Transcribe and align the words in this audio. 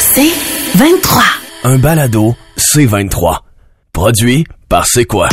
C'est 0.00 0.32
23. 0.74 1.22
Un 1.64 1.78
balado 1.78 2.34
C23. 2.56 3.38
Produit 3.92 4.44
par 4.68 4.86
C'est 4.86 5.04
quoi? 5.04 5.28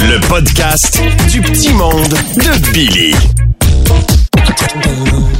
Le 0.00 0.20
podcast 0.28 1.00
du 1.30 1.40
petit 1.40 1.72
monde 1.72 2.14
de 2.36 2.72
Billy. 2.72 3.14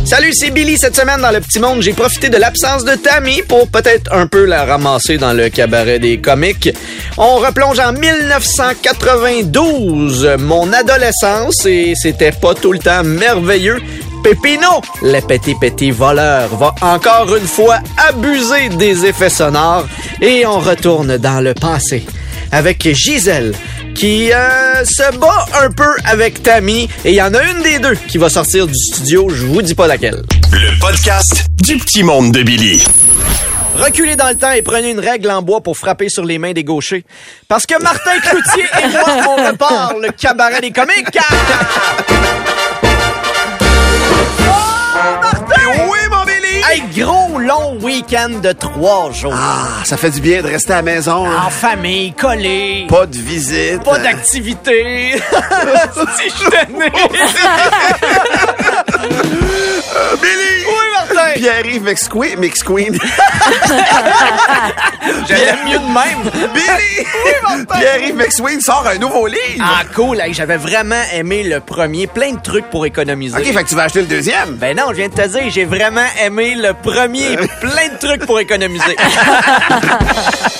Salut, 0.05 0.31
c'est 0.33 0.51
Billy. 0.51 0.77
Cette 0.79 0.97
semaine, 0.97 1.21
dans 1.21 1.31
le 1.33 1.41
petit 1.41 1.59
monde, 1.59 1.83
j'ai 1.83 1.93
profité 1.93 2.31
de 2.31 2.37
l'absence 2.37 2.85
de 2.85 2.95
Tammy 2.95 3.43
pour 3.43 3.69
peut-être 3.69 4.13
un 4.13 4.27
peu 4.27 4.45
la 4.47 4.65
ramasser 4.65 5.19
dans 5.19 5.33
le 5.33 5.49
cabaret 5.49 5.99
des 5.99 6.19
comiques. 6.19 6.71
On 7.17 7.37
replonge 7.37 7.79
en 7.81 7.93
1992, 7.93 10.37
mon 10.39 10.73
adolescence, 10.73 11.67
et 11.67 11.95
c'était 11.97 12.33
pas 12.33 12.55
tout 12.55 12.73
le 12.73 12.79
temps 12.79 13.03
merveilleux. 13.03 13.81
Pépino, 14.23 14.81
le 15.03 15.21
petit 15.21 15.55
petit 15.55 15.91
voleur, 15.91 16.49
va 16.57 16.75
encore 16.81 17.35
une 17.37 17.47
fois 17.47 17.79
abuser 17.97 18.69
des 18.71 19.07
effets 19.07 19.31
sonores 19.31 19.87
et 20.21 20.47
on 20.47 20.59
retourne 20.59 21.17
dans 21.19 21.41
le 21.41 21.55
passé 21.55 22.05
avec 22.53 22.89
Gisèle 22.95 23.55
qui 23.95 24.33
euh, 24.33 24.85
se 24.85 25.17
bat 25.19 25.47
un 25.63 25.71
peu 25.71 25.97
avec 26.05 26.43
Tammy 26.43 26.89
et 27.05 27.11
il 27.11 27.15
y 27.15 27.23
en 27.23 27.35
a 27.35 27.43
une 27.43 27.63
des 27.63 27.79
deux 27.79 27.95
qui 27.95 28.19
va 28.19 28.29
sortir 28.29 28.67
du 28.67 28.75
studio, 28.75 29.29
je 29.29 29.47
vous 29.47 29.63
dis 29.63 29.75
pas 29.75 29.87
laquelle. 29.87 30.23
Le 30.53 30.79
podcast 30.81 31.47
du 31.63 31.77
petit 31.79 32.03
monde 32.03 32.33
de 32.33 32.43
Billy. 32.43 32.85
Reculez 33.75 34.17
dans 34.17 34.29
le 34.29 34.37
temps 34.37 34.51
et 34.53 34.63
prenez 34.63 34.91
une 34.91 35.01
règle 35.01 35.31
en 35.31 35.43
bois 35.43 35.61
pour 35.61 35.77
frapper 35.77 36.09
sur 36.09 36.25
les 36.25 36.39
mains 36.39 36.53
des 36.53 36.65
gauchers. 36.65 37.05
Parce 37.47 37.65
que 37.67 37.81
Martin 37.81 38.19
Cloutier 38.21 38.65
et 38.83 38.89
moi, 38.89 39.05
on 39.29 39.47
repart 39.51 39.95
le 40.01 40.11
cabaret 40.11 40.61
des 40.61 40.73
comiques. 40.73 41.17
Oui, 45.91 45.99
mon 46.11 46.25
Billy! 46.25 46.63
Hey, 46.69 46.83
gros 46.97 47.39
long 47.39 47.79
week-end 47.81 48.41
de 48.43 48.53
trois 48.53 49.13
jours. 49.13 49.33
Ah, 49.37 49.85
ça 49.85 49.97
fait 49.97 50.11
du 50.11 50.21
bien 50.21 50.43
de 50.43 50.49
rester 50.49 50.73
à 50.73 50.77
la 50.77 50.83
maison. 50.83 51.25
hein. 51.27 51.43
En 51.47 51.51
famille, 51.51 52.13
collé. 52.13 52.87
Pas 52.89 53.07
de 53.07 53.17
visite. 53.17 53.83
Pas 53.85 53.99
d'activité. 53.99 55.13
si 56.17 56.31
je 56.31 56.49
Pierre-Yves 61.39 61.83
McSqueen. 61.83 62.39
McSqueen. 62.39 62.99
J'aime 65.29 65.59
mieux 65.67 65.79
de 65.79 65.93
même. 65.93 66.31
Billy! 66.53 67.07
Pierre-Yves 67.79 68.17
McSween 68.17 68.61
sort 68.61 68.87
un 68.87 68.99
nouveau 68.99 69.27
livre. 69.27 69.63
Ah, 69.63 69.83
cool. 69.95 70.21
Hey, 70.21 70.35
J'avais 70.35 70.57
vraiment 70.57 71.01
aimé 71.13 71.45
le 71.45 71.61
premier. 71.61 72.07
Plein 72.07 72.33
de 72.33 72.41
trucs 72.41 72.69
pour 72.71 72.87
économiser. 72.87 73.37
OK, 73.37 73.45
fait 73.45 73.65
que 73.65 73.69
tu 73.69 73.75
vas 73.75 73.85
acheter 73.85 74.01
le 74.01 74.07
deuxième. 74.07 74.57
Ben 74.57 74.77
non, 74.77 74.87
je 74.91 74.95
viens 74.97 75.09
de 75.09 75.15
te 75.15 75.27
dire, 75.29 75.51
j'ai 75.51 75.65
vraiment 75.65 76.07
aimé 76.21 76.55
le 76.57 76.75
premier. 76.75 77.37
Plein 77.37 77.89
de 77.93 77.99
trucs 77.99 78.27
pour 78.27 78.41
économiser. 78.41 78.97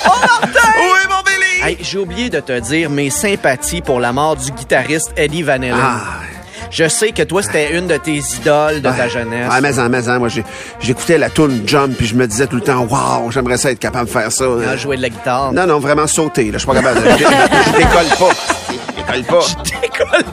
oh, 0.05 0.11
Martin! 0.21 0.69
Oui, 0.77 0.99
mon 1.09 1.21
Billy! 1.23 1.61
Hey, 1.63 1.77
j'ai 1.81 1.97
oublié 1.97 2.29
de 2.29 2.39
te 2.39 2.57
dire 2.59 2.89
mes 2.89 3.09
sympathies 3.09 3.81
pour 3.81 3.99
la 3.99 4.13
mort 4.13 4.37
du 4.37 4.51
guitariste 4.51 5.11
Eddie 5.17 5.43
Van 5.43 5.53
Halen. 5.53 5.75
Ah. 5.75 6.28
Je 6.71 6.87
sais 6.87 7.11
que 7.11 7.23
toi, 7.23 7.41
c'était 7.41 7.75
une 7.77 7.87
de 7.87 7.97
tes 7.97 8.17
idoles 8.17 8.81
de 8.81 8.89
ta 8.89 9.07
jeunesse. 9.07 9.51
Ouais, 9.51 9.61
mais 9.61 9.79
en, 9.79 9.89
mais 9.89 10.07
en, 10.07 10.19
moi, 10.19 10.27
j'ai- 10.29 10.43
j'écoutais 10.79 11.17
la 11.17 11.29
tune 11.29 11.63
Jump, 11.65 11.97
puis 11.97 12.05
je 12.07 12.15
me 12.15 12.27
disais 12.27 12.45
tout 12.47 12.57
le 12.57 12.61
temps, 12.61 12.85
waouh, 12.85 13.31
j'aimerais 13.31 13.57
ça 13.57 13.71
être 13.71 13.79
capable 13.79 14.05
de 14.05 14.11
faire 14.11 14.31
ça. 14.31 14.45
Jouer 14.77 14.97
de 14.97 15.01
la 15.01 15.09
guitare. 15.09 15.51
Non, 15.51 15.65
non, 15.65 15.79
vraiment 15.79 16.05
sauter, 16.07 16.45
là. 16.45 16.51
Je 16.53 16.57
suis 16.59 16.67
pas 16.67 16.75
capable 16.75 17.01
de. 17.03 17.09
Je 17.09 17.17
je 17.17 17.77
décolle 17.77 18.17
pas. 18.17 18.35
Je 18.69 18.95
décolle 19.01 19.23
pas. 19.23 19.45
Décolle 19.81 20.23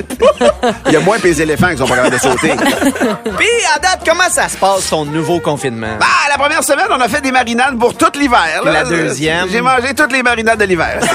pas. 0.60 0.72
Il 0.86 0.92
y 0.92 0.96
a 0.96 1.00
moins 1.00 1.18
que 1.18 1.26
les 1.26 1.40
éléphants 1.40 1.70
qui 1.70 1.78
sont 1.78 1.86
pas 1.86 1.96
capables 1.96 2.14
de 2.16 2.20
sauter. 2.20 2.50
Puis, 3.38 3.48
à 3.74 3.78
date, 3.78 4.00
comment 4.06 4.28
ça 4.30 4.48
se 4.48 4.56
passe, 4.58 4.84
son 4.84 5.06
nouveau 5.06 5.40
confinement? 5.40 5.96
Bah, 5.98 6.06
la 6.28 6.36
première 6.36 6.62
semaine, 6.62 6.86
on 6.90 7.00
a 7.00 7.08
fait 7.08 7.22
des 7.22 7.32
marinades 7.32 7.78
pour 7.78 7.96
tout 7.96 8.12
l'hiver. 8.18 8.60
La 8.64 8.84
deuxième? 8.84 9.48
J'ai 9.50 9.62
mangé 9.62 9.94
toutes 9.96 10.12
les 10.12 10.22
marinades 10.22 10.58
de 10.58 10.64
l'hiver. 10.64 11.00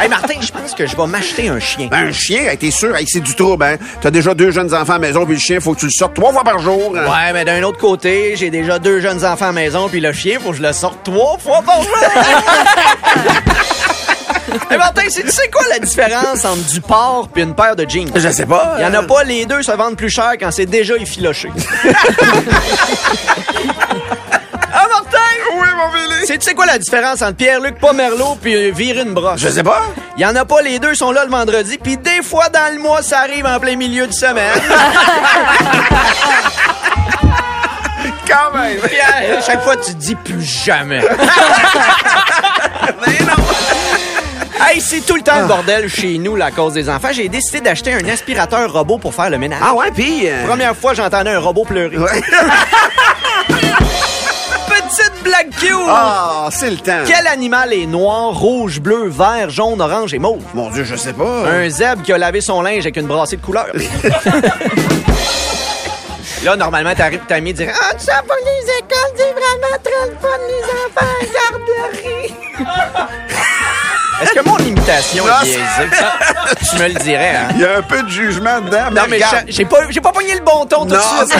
Hey, 0.00 0.08
Martin, 0.08 0.40
je 0.40 0.50
pense 0.50 0.74
que 0.74 0.84
je 0.86 0.96
vais 0.96 1.06
m'acheter 1.06 1.48
un 1.48 1.60
chien. 1.60 1.86
Ben, 1.88 2.08
un 2.08 2.12
chien, 2.12 2.42
hey, 2.50 2.58
t'es 2.58 2.72
sûr, 2.72 2.96
hey, 2.96 3.04
c'est 3.06 3.20
du 3.20 3.36
trouble, 3.36 3.62
hein? 3.64 3.76
T'as 4.00 4.10
déjà 4.10 4.34
deux 4.34 4.50
jeunes 4.50 4.74
enfants 4.74 4.94
à 4.94 4.98
la 4.98 5.06
maison, 5.06 5.24
puis 5.24 5.34
le 5.34 5.40
chien, 5.40 5.60
faut 5.60 5.74
que 5.74 5.80
tu 5.80 5.86
le 5.86 5.92
sortes 5.92 6.14
trois 6.14 6.32
fois 6.32 6.42
par 6.42 6.58
jour. 6.58 6.92
hein? 6.96 7.04
Ouais, 7.08 7.32
mais 7.32 7.44
d'un 7.44 7.62
autre 7.62 7.78
côté, 7.78 8.34
j'ai 8.36 8.50
déjà 8.50 8.78
deux 8.80 9.00
jeunes 9.00 9.24
enfants 9.24 9.44
à 9.46 9.48
la 9.48 9.52
maison, 9.52 9.88
puis 9.88 10.00
le 10.00 10.12
chien, 10.12 10.38
faut 10.42 10.50
que 10.50 10.56
je 10.56 10.62
le 10.62 10.72
sorte 10.72 11.04
trois 11.04 11.38
fois 11.38 11.62
par 11.64 11.80
jour. 11.82 11.96
hey, 14.70 14.76
Martin, 14.78 15.02
c'est- 15.08 15.22
tu 15.22 15.30
sais 15.30 15.48
quoi 15.48 15.62
la 15.70 15.78
différence 15.78 16.44
entre 16.44 16.66
du 16.72 16.80
porc 16.80 17.28
puis 17.32 17.44
une 17.44 17.54
paire 17.54 17.76
de 17.76 17.88
jeans? 17.88 18.10
Je 18.14 18.28
sais 18.30 18.46
pas. 18.46 18.74
Il 18.78 18.82
y 18.82 18.86
en 18.86 18.94
a 18.94 19.02
pas, 19.04 19.22
les 19.22 19.46
deux 19.46 19.62
se 19.62 19.70
vendent 19.72 19.96
plus 19.96 20.10
cher 20.10 20.32
quand 20.40 20.50
c'est 20.50 20.66
déjà 20.66 20.96
effiloché. 20.96 21.50
ah. 26.22 26.24
C'est- 26.26 26.38
Tu 26.38 26.44
sais 26.48 26.54
quoi 26.54 26.66
la 26.66 26.78
différence 26.78 27.20
entre 27.22 27.34
Pierre-Luc 27.36 27.78
Pomerleau 27.78 28.36
puis 28.40 28.54
euh, 28.54 28.70
virer 28.74 29.02
une 29.02 29.14
broche? 29.14 29.40
Je 29.40 29.48
sais 29.48 29.62
pas. 29.62 29.82
Il 30.16 30.22
y 30.22 30.26
en 30.26 30.34
a 30.36 30.44
pas, 30.44 30.60
les 30.62 30.78
deux 30.78 30.94
sont 30.94 31.10
là 31.12 31.24
le 31.24 31.30
vendredi, 31.30 31.78
puis 31.78 31.96
des 31.96 32.22
fois 32.22 32.48
dans 32.48 32.72
le 32.74 32.80
mois, 32.80 33.02
ça 33.02 33.20
arrive 33.20 33.46
en 33.46 33.58
plein 33.58 33.76
milieu 33.76 34.06
de 34.06 34.12
semaine. 34.12 34.60
Quand 38.28 38.52
même. 38.58 38.78
Pierre, 38.80 39.42
chaque 39.44 39.62
fois, 39.62 39.76
tu 39.76 39.92
te 39.94 39.98
dis 39.98 40.14
plus 40.14 40.42
jamais. 40.42 41.00
Mais 43.06 43.18
non. 43.26 43.34
Hey, 44.64 44.80
c'est 44.80 45.00
tout 45.00 45.16
le 45.16 45.22
temps 45.22 45.40
le 45.40 45.46
bordel 45.46 45.88
chez 45.88 46.18
nous, 46.18 46.40
à 46.40 46.50
cause 46.50 46.72
des 46.74 46.88
enfants. 46.88 47.08
J'ai 47.12 47.28
décidé 47.28 47.60
d'acheter 47.60 47.92
un 47.94 48.08
aspirateur 48.08 48.72
robot 48.72 48.98
pour 48.98 49.12
faire 49.14 49.28
le 49.28 49.36
ménage. 49.38 49.58
Ah 49.62 49.74
ouais, 49.74 49.90
puis... 49.92 50.28
euh, 50.28 50.46
Première 50.46 50.76
fois, 50.76 50.94
j'entendais 50.94 51.30
un 51.30 51.40
robot 51.40 51.64
pleurer. 51.64 51.96
Cute! 55.62 55.88
Ah, 55.88 56.48
c'est 56.50 56.70
le 56.70 56.76
temps. 56.76 57.04
Quel 57.06 57.26
animal 57.26 57.72
est 57.72 57.86
noir, 57.86 58.32
rouge, 58.34 58.80
bleu, 58.80 59.08
vert, 59.08 59.50
jaune, 59.50 59.80
orange 59.80 60.12
et 60.14 60.18
mauve? 60.18 60.42
Mon 60.54 60.70
Dieu, 60.70 60.84
je 60.84 60.96
sais 60.96 61.12
pas. 61.12 61.44
Un 61.46 61.68
zèbre 61.68 62.02
qui 62.02 62.12
a 62.12 62.18
lavé 62.18 62.40
son 62.40 62.62
linge 62.62 62.80
avec 62.80 62.96
une 62.96 63.06
brassée 63.06 63.36
de 63.36 63.42
couleurs. 63.42 63.66
Là, 66.44 66.56
normalement, 66.56 66.92
t'arrives, 66.94 67.20
ta 67.28 67.36
amie 67.36 67.54
dirait 67.54 67.72
Ah, 67.80 67.94
tu 67.94 68.06
pas, 68.06 68.14
les 68.44 68.64
écoles, 68.78 69.12
c'est 69.16 69.32
vraiment 69.32 69.78
très 69.82 70.06
le 70.10 70.16
fun, 70.20 70.28
les 70.48 70.64
enfants 70.84 71.14
en 71.20 71.26
garderie. 71.78 72.34
Est-ce 74.22 74.32
que 74.32 74.40
mon 74.48 74.56
imitation 74.58 75.26
Non, 75.26 75.32
est 75.42 75.46
biaisée? 75.46 75.60
tu 76.70 76.76
me 76.76 76.88
le 76.88 76.94
dirais, 76.94 77.34
hein? 77.36 77.48
Il 77.54 77.60
y 77.60 77.64
a 77.64 77.78
un 77.78 77.82
peu 77.82 78.02
de 78.02 78.08
jugement 78.08 78.60
dedans. 78.60 78.90
Non, 78.92 79.02
mais 79.08 79.16
regarde. 79.16 79.44
j'ai 79.48 79.64
pas, 79.64 79.78
j'ai 79.90 80.00
pas 80.00 80.12
pogné 80.12 80.34
le 80.34 80.40
bon 80.40 80.64
ton 80.66 80.86
tout 80.86 80.94
de 80.94 81.00
suite. 81.00 81.34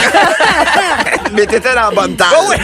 mais 1.33 1.47
t'étais 1.47 1.75
dans 1.75 1.83
la 1.83 1.91
bonne 1.91 2.17
table. 2.17 2.31
Oh 2.39 2.45
oui. 2.51 2.57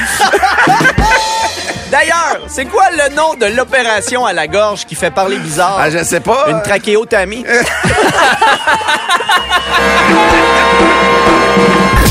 D'ailleurs, 1.91 2.39
c'est 2.49 2.67
quoi 2.67 2.85
le 2.91 3.15
nom 3.15 3.35
de 3.35 3.47
l'opération 3.47 4.27
à 4.27 4.33
la 4.35 4.47
gorge 4.47 4.85
qui 4.85 4.95
fait 4.95 5.11
parler 5.11 5.39
bizarre? 5.39 5.77
Ah, 5.79 5.91
je 5.91 6.05
sais 6.05 6.21
pas. 6.21 6.45
Une 6.49 6.61
trachéotomie. 6.63 7.45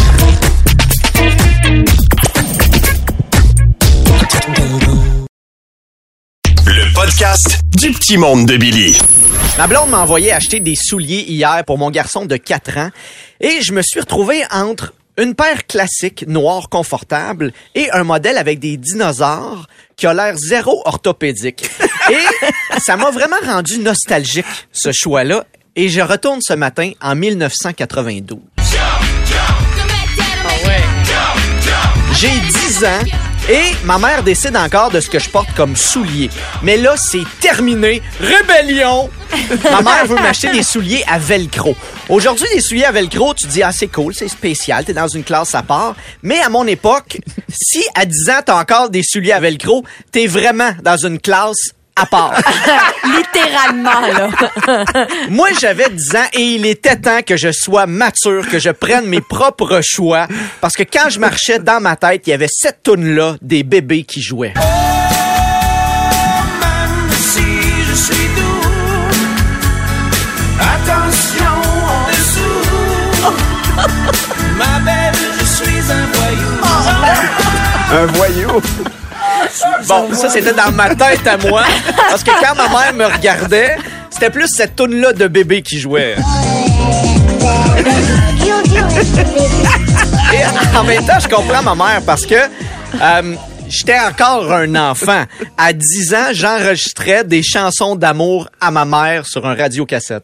podcast 7.08 7.62
du 7.80 7.92
petit 7.92 8.18
monde 8.18 8.46
de 8.46 8.58
Billy. 8.58 9.00
Ma 9.58 9.66
blonde 9.66 9.90
m'a 9.90 10.00
envoyé 10.00 10.34
acheter 10.34 10.60
des 10.60 10.76
souliers 10.76 11.24
hier 11.26 11.64
pour 11.66 11.78
mon 11.78 11.90
garçon 11.90 12.26
de 12.26 12.36
4 12.36 12.78
ans 12.78 12.90
et 13.40 13.62
je 13.62 13.72
me 13.72 13.82
suis 13.82 14.02
retrouvé 14.02 14.44
entre 14.52 14.94
une 15.18 15.34
paire 15.34 15.66
classique 15.68 16.26
noire 16.28 16.68
confortable 16.68 17.54
et 17.76 17.90
un 17.92 18.04
modèle 18.04 18.38
avec 18.38 18.60
des 18.60 18.76
dinosaures 18.76 19.68
qui 19.96 20.06
a 20.06 20.14
l'air 20.14 20.36
zéro 20.36 20.82
orthopédique. 20.84 21.70
Et 22.12 22.80
ça 22.80 22.98
m'a 22.98 23.10
vraiment 23.10 23.40
rendu 23.46 23.80
nostalgique, 23.80 24.68
ce 24.74 24.92
choix-là. 24.92 25.46
Et 25.78 25.88
je 25.88 26.02
retourne 26.02 26.42
ce 26.42 26.54
matin 26.54 26.92
en 27.02 27.16
1992. 27.16 28.38
J'ai 32.20 32.30
10 32.30 32.84
ans 32.84 33.27
et 33.50 33.74
ma 33.86 33.98
mère 33.98 34.24
décide 34.24 34.58
encore 34.58 34.92
de 34.92 35.00
ce 35.00 35.10
que 35.10 35.20
je 35.20 35.30
porte 35.30 35.54
comme 35.56 35.76
souliers. 35.76 36.30
Mais 36.64 36.78
là, 36.78 36.96
c'est 36.98 37.24
terminé. 37.40 38.02
Rébellion! 38.20 39.10
ma 39.64 39.82
mère 39.82 40.06
veut 40.06 40.16
m'acheter 40.16 40.52
des 40.52 40.64
souliers 40.64 41.04
à 41.08 41.18
velcro. 41.20 41.76
Aujourd'hui, 42.10 42.48
des 42.54 42.62
souliers 42.62 42.86
à 42.86 42.92
velcro, 42.92 43.34
tu 43.34 43.48
dis, 43.48 43.64
ah, 43.64 43.72
c'est 43.72 43.88
cool, 43.88 44.14
c'est 44.14 44.28
spécial, 44.28 44.86
t'es 44.86 44.94
dans 44.94 45.08
une 45.08 45.24
classe 45.24 45.56
à 45.56 45.64
part. 45.64 45.96
Mais 46.24 46.40
à 46.40 46.50
mon 46.50 46.66
époque, 46.68 47.20
si 47.50 47.84
à 47.96 48.06
10 48.06 48.30
ans, 48.30 48.42
t'as 48.46 48.60
encore 48.60 48.90
des 48.90 49.04
souliers 49.04 49.34
à 49.34 49.40
velcro, 49.40 49.84
t'es 50.12 50.28
vraiment 50.28 50.72
dans 50.84 50.98
une 50.98 51.20
classe 51.20 51.74
à 51.98 52.06
part. 52.06 52.34
Littéralement, 53.04 54.02
là. 54.02 54.30
Moi, 55.30 55.50
j'avais 55.60 55.90
10 55.90 56.16
ans 56.16 56.28
et 56.34 56.42
il 56.42 56.66
était 56.66 56.96
temps 56.96 57.22
que 57.26 57.36
je 57.36 57.52
sois 57.52 57.88
mature, 57.88 58.48
que 58.48 58.60
je 58.60 58.70
prenne 58.70 59.08
mes 59.08 59.22
propres 59.22 59.82
choix. 59.84 60.28
Parce 60.62 60.76
que 60.76 60.84
quand 60.84 61.10
je 61.10 61.20
marchais 61.20 61.60
dans 61.60 61.82
ma 61.82 61.96
tête, 61.96 62.24
il 62.28 62.30
y 62.32 62.34
avait 62.34 62.48
cette 62.50 62.84
toune-là 62.84 63.36
des 63.42 63.64
bébés 63.64 64.04
qui 64.04 64.22
jouaient. 64.22 64.54
Un 77.90 78.06
voyou. 78.08 78.62
Bon, 79.88 80.14
ça, 80.14 80.30
c'était 80.30 80.54
dans 80.54 80.72
ma 80.72 80.94
tête 80.96 81.26
à 81.26 81.38
moi. 81.38 81.64
Parce 82.10 82.24
que 82.24 82.32
quand 82.32 82.56
ma 82.56 82.68
mère 82.68 82.94
me 82.94 83.06
regardait, 83.06 83.78
c'était 84.10 84.30
plus 84.30 84.48
cette 84.48 84.76
toune-là 84.76 85.14
de 85.14 85.28
bébé 85.28 85.62
qui 85.62 85.80
jouait. 85.80 86.16
Et 90.34 90.78
en 90.78 90.84
même 90.84 91.06
temps, 91.06 91.20
je 91.20 91.28
comprends 91.28 91.64
ma 91.64 91.76
mère 91.76 92.02
parce 92.06 92.26
que 92.26 92.36
euh, 92.36 93.36
j'étais 93.70 94.00
encore 94.00 94.52
un 94.52 94.76
enfant. 94.76 95.24
À 95.58 95.74
10 95.74 96.14
ans, 96.14 96.28
j'enregistrais 96.34 97.24
des 97.24 97.44
chansons 97.44 97.96
d'amour 97.96 98.50
à 98.60 98.72
ma 98.72 98.86
mère 98.86 99.26
sur 99.26 99.46
un 99.46 99.56
radiocassette. 99.56 100.24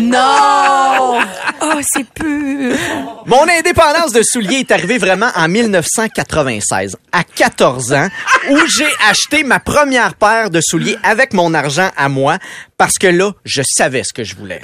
Non! 0.00 1.20
Oh, 1.58 1.80
c'est 1.82 2.06
pur. 2.10 2.76
Mon 3.24 3.42
indépendance 3.48 4.12
de 4.12 4.22
souliers 4.22 4.58
est 4.60 4.70
arrivée 4.70 4.98
vraiment 4.98 5.30
en 5.34 5.48
1996, 5.48 6.96
à 7.12 7.24
14 7.24 7.92
ans, 7.94 8.08
où 8.50 8.58
j'ai 8.68 8.86
acheté 9.08 9.42
ma 9.42 9.58
première 9.58 10.14
paire 10.14 10.50
de 10.50 10.60
souliers 10.62 10.98
avec 11.02 11.32
mon 11.32 11.54
argent 11.54 11.90
à 11.96 12.08
moi, 12.10 12.36
parce 12.76 12.98
que 12.98 13.06
là, 13.06 13.32
je 13.44 13.62
savais 13.66 14.04
ce 14.04 14.12
que 14.12 14.22
je 14.22 14.36
voulais. 14.36 14.60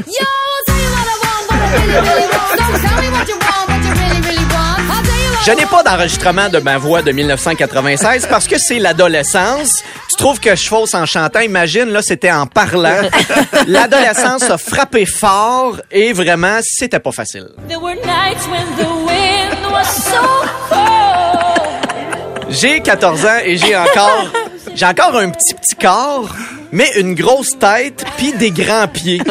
Je 5.44 5.50
n'ai 5.52 5.66
pas 5.66 5.82
d'enregistrement 5.82 6.48
de 6.48 6.58
ma 6.58 6.78
voix 6.78 7.02
de 7.02 7.10
1996 7.10 8.26
parce 8.30 8.46
que 8.46 8.58
c'est 8.58 8.78
l'adolescence. 8.78 9.82
Tu 10.12 10.18
trouves 10.18 10.40
que 10.40 10.54
je 10.54 10.68
fausse 10.68 10.92
en 10.92 11.06
chantant? 11.06 11.40
Imagine, 11.40 11.86
là, 11.86 12.02
c'était 12.02 12.30
en 12.30 12.46
parlant. 12.46 13.00
L'adolescence 13.66 14.42
a 14.42 14.58
frappé 14.58 15.06
fort 15.06 15.80
et 15.90 16.12
vraiment, 16.12 16.58
c'était 16.62 16.98
pas 16.98 17.12
facile. 17.12 17.48
There 17.66 17.80
were 17.80 17.94
nights 17.94 18.46
when 18.46 18.66
the 18.76 18.90
wind 19.06 19.72
was 19.72 19.84
so 19.84 20.20
cold. 20.68 22.50
J'ai 22.50 22.80
14 22.82 23.24
ans 23.24 23.38
et 23.42 23.56
j'ai 23.56 23.74
encore, 23.74 24.30
j'ai 24.74 24.84
encore 24.84 25.16
un 25.16 25.30
petit 25.30 25.54
petit 25.54 25.76
corps, 25.76 26.28
mais 26.72 26.90
une 26.96 27.14
grosse 27.14 27.58
tête 27.58 28.04
puis 28.18 28.34
des 28.34 28.50
grands 28.50 28.88
pieds. 28.88 29.22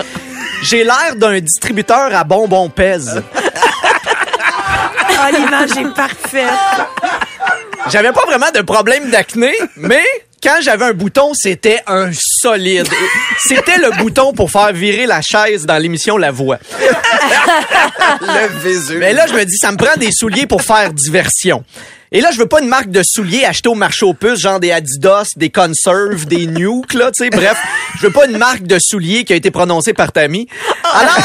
J'ai 0.63 0.83
l'air 0.83 1.15
d'un 1.15 1.39
distributeur 1.39 2.09
à 2.15 2.23
bonbons 2.23 2.69
pèse. 2.69 3.21
Oh, 5.11 5.37
l'image 5.37 5.77
est 5.77 5.93
parfaite. 5.93 6.49
J'avais 7.89 8.11
pas 8.11 8.25
vraiment 8.25 8.49
de 8.51 8.61
problème 8.61 9.11
d'acné, 9.11 9.53
mais 9.75 10.03
quand 10.41 10.59
j'avais 10.61 10.85
un 10.85 10.93
bouton, 10.93 11.33
c'était 11.33 11.81
un 11.87 12.09
solide. 12.13 12.87
C'était 13.39 13.77
le 13.77 13.91
bouton 13.97 14.33
pour 14.33 14.49
faire 14.49 14.73
virer 14.73 15.05
la 15.05 15.21
chaise 15.21 15.65
dans 15.65 15.77
l'émission 15.77 16.17
La 16.17 16.31
Voix. 16.31 16.57
Le 18.21 18.59
Vésu. 18.59 18.97
Mais 18.97 19.13
là, 19.13 19.25
je 19.27 19.33
me 19.33 19.43
dis, 19.45 19.57
ça 19.57 19.71
me 19.71 19.77
prend 19.77 19.95
des 19.97 20.11
souliers 20.11 20.47
pour 20.47 20.61
faire 20.61 20.93
diversion. 20.93 21.63
Et 22.13 22.19
là, 22.19 22.29
je 22.33 22.39
veux 22.39 22.45
pas 22.45 22.61
une 22.61 22.67
marque 22.67 22.89
de 22.89 23.03
souliers 23.05 23.45
achetée 23.45 23.69
au 23.69 23.73
marché 23.73 24.05
aux 24.05 24.13
puces, 24.13 24.41
genre 24.41 24.59
des 24.59 24.73
Adidas, 24.73 25.29
des 25.37 25.49
Conserve, 25.49 26.25
des 26.25 26.45
Nuke, 26.45 26.93
là, 26.93 27.09
tu 27.09 27.23
sais, 27.23 27.29
bref. 27.29 27.57
Je 27.95 28.07
veux 28.07 28.11
pas 28.11 28.25
une 28.25 28.37
marque 28.37 28.63
de 28.63 28.77
souliers 28.81 29.23
qui 29.23 29.31
a 29.31 29.37
été 29.37 29.49
prononcée 29.49 29.93
par 29.93 30.11
Tammy. 30.11 30.45
Alors, 30.91 31.17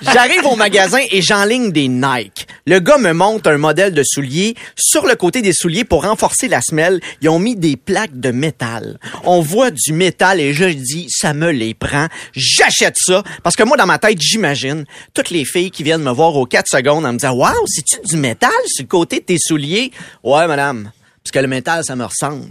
j'arrive 0.14 0.46
au 0.46 0.54
magasin 0.54 1.00
et 1.10 1.20
j'enligne 1.22 1.72
des 1.72 1.88
Nike. 1.88 2.46
Le 2.66 2.78
gars 2.78 2.98
me 2.98 3.12
montre 3.12 3.50
un 3.50 3.58
modèle 3.58 3.92
de 3.92 4.04
souliers. 4.04 4.54
Sur 4.76 5.06
le 5.06 5.16
côté 5.16 5.42
des 5.42 5.52
souliers, 5.52 5.82
pour 5.82 6.04
renforcer 6.04 6.46
la 6.46 6.60
semelle, 6.60 7.00
ils 7.20 7.28
ont 7.28 7.40
mis 7.40 7.56
des 7.56 7.76
plaques 7.76 8.20
de 8.20 8.30
métal. 8.30 9.00
On 9.24 9.40
voit 9.40 9.72
du 9.72 9.92
métal 9.92 10.38
et 10.38 10.52
je 10.52 10.66
dis, 10.66 11.08
ça 11.08 11.34
me 11.34 11.50
les 11.50 11.74
prend. 11.74 12.06
J'achète 12.32 12.94
ça. 12.96 13.24
Parce 13.42 13.56
que 13.56 13.64
moi, 13.64 13.76
dans 13.76 13.86
ma 13.86 13.98
tête, 13.98 14.20
j'imagine 14.20 14.84
toutes 15.14 15.30
les 15.30 15.44
filles 15.44 15.72
qui 15.72 15.82
viennent 15.82 16.02
me 16.04 16.12
voir 16.12 16.36
aux 16.36 16.46
4 16.46 16.68
secondes 16.68 17.04
en 17.04 17.12
me 17.12 17.18
disant, 17.18 17.32
waouh, 17.32 17.66
c'est-tu 17.66 17.96
du 18.06 18.16
métal 18.18 18.50
sur 18.66 18.84
le 18.84 18.88
côté 18.88 19.18
de 19.18 19.24
tes 19.24 19.38
souliers? 19.38 19.79
Ouais, 20.22 20.46
madame. 20.46 20.90
Parce 21.22 21.32
que 21.32 21.38
le 21.38 21.48
métal, 21.48 21.84
ça 21.84 21.96
me 21.96 22.04
ressemble. 22.04 22.48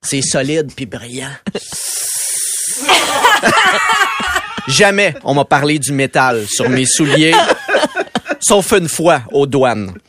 C'est 0.00 0.22
solide 0.22 0.72
puis 0.74 0.86
brillant. 0.86 1.30
Jamais 4.68 5.14
on 5.24 5.34
m'a 5.34 5.44
parlé 5.44 5.78
du 5.78 5.92
métal 5.92 6.46
sur 6.48 6.68
mes 6.68 6.86
souliers, 6.86 7.34
sauf 8.42 8.72
une 8.72 8.88
fois 8.88 9.22
aux 9.32 9.46
douanes. 9.46 9.92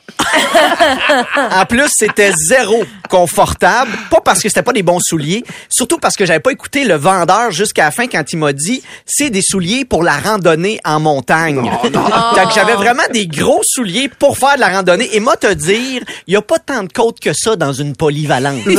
En 1.51 1.65
plus, 1.65 1.89
c'était 1.89 2.31
zéro 2.33 2.83
confortable, 3.09 3.91
pas 4.09 4.21
parce 4.21 4.41
que 4.41 4.49
c'était 4.49 4.63
pas 4.63 4.73
des 4.73 4.83
bons 4.83 4.99
souliers, 4.99 5.43
surtout 5.69 5.97
parce 5.97 6.15
que 6.15 6.25
j'avais 6.25 6.39
pas 6.39 6.51
écouté 6.51 6.83
le 6.83 6.95
vendeur 6.95 7.51
jusqu'à 7.51 7.85
la 7.85 7.91
fin 7.91 8.07
quand 8.07 8.23
il 8.33 8.37
m'a 8.37 8.53
dit 8.53 8.83
c'est 9.05 9.29
des 9.29 9.41
souliers 9.41 9.85
pour 9.85 10.03
la 10.03 10.17
randonnée 10.17 10.79
en 10.83 10.99
montagne. 10.99 11.71
Fait 11.83 12.45
que 12.45 12.53
j'avais 12.53 12.75
vraiment 12.75 13.03
des 13.11 13.27
gros 13.27 13.61
souliers 13.63 14.09
pour 14.09 14.37
faire 14.37 14.55
de 14.55 14.61
la 14.61 14.69
randonnée 14.69 15.15
et 15.15 15.19
moi 15.19 15.37
te 15.37 15.53
dire, 15.53 16.01
il 16.27 16.33
y 16.33 16.37
a 16.37 16.41
pas 16.41 16.59
tant 16.59 16.83
de 16.83 16.91
côtes 16.91 17.19
que 17.19 17.33
ça 17.33 17.55
dans 17.55 17.73
une 17.73 17.95
polyvalente. 17.95 18.63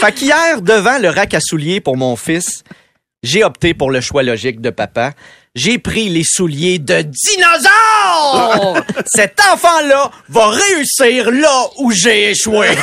fait 0.00 0.12
qu'hier 0.12 0.62
devant 0.62 0.98
le 0.98 1.08
rack 1.08 1.34
à 1.34 1.40
souliers 1.40 1.80
pour 1.80 1.96
mon 1.96 2.16
fils, 2.16 2.64
j'ai 3.22 3.44
opté 3.44 3.74
pour 3.74 3.90
le 3.90 4.00
choix 4.00 4.22
logique 4.22 4.60
de 4.60 4.70
papa. 4.70 5.12
J'ai 5.54 5.78
pris 5.78 6.08
les 6.08 6.24
souliers 6.24 6.78
de 6.78 7.02
dinosaure! 7.02 8.80
Cet 9.04 9.38
enfant-là 9.52 10.10
va 10.30 10.48
réussir 10.48 11.30
là 11.30 11.66
où 11.78 11.92
j'ai 11.92 12.30
échoué. 12.30 12.68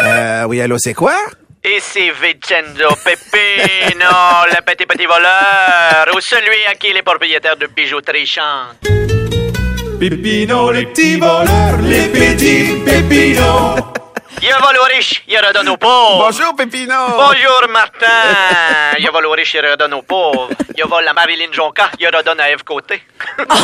Euh, 0.00 0.44
oui, 0.44 0.60
allô, 0.60 0.76
c'est 0.78 0.94
quoi? 0.94 1.14
Ici 1.64 2.10
Vincenzo 2.12 2.94
Peppino, 3.02 4.06
le 4.50 4.60
petit 4.62 4.86
petit 4.86 5.06
voleur, 5.06 6.06
ou 6.14 6.20
celui 6.20 6.64
à 6.70 6.74
qui 6.74 6.92
les 6.92 7.02
propriétaires 7.02 7.56
de 7.56 7.66
bijouterie 7.66 8.26
chantent. 8.26 8.76
Pépino, 9.98 10.70
les 10.70 10.86
petits 10.86 11.16
voleurs, 11.16 11.78
les 11.82 12.06
petits 12.08 12.76
Pépino. 12.84 13.74
Je 14.40 14.46
vole 14.62 14.78
aux 14.78 14.84
riches, 14.94 15.24
je 15.28 15.36
redonne 15.44 15.68
aux 15.70 15.76
pauvres. 15.76 16.26
Bonjour, 16.26 16.54
Pépino. 16.54 16.94
Bonjour 17.16 17.66
Martin, 17.70 18.06
je 18.96 19.10
vole 19.10 19.26
aux 19.26 19.32
riches, 19.32 19.56
je 19.60 19.68
redonne 19.70 19.94
aux 19.94 20.02
pauvres. 20.02 20.50
Je 20.76 20.84
vole 20.84 21.08
à 21.08 21.12
Marilyn 21.12 21.50
Jonca, 21.52 21.90
je 22.00 22.06
redonne 22.06 22.38
à 22.38 22.48
Eve 22.50 22.62
Côté. 22.62 23.02
Encore 23.38 23.56